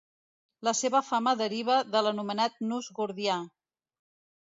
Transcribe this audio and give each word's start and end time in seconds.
La 0.67 0.73
seva 0.79 1.01
fama 1.09 1.35
deriva 1.43 1.77
de 1.91 2.03
l'anomenat 2.07 2.59
nus 2.73 2.91
gordià. 3.01 3.41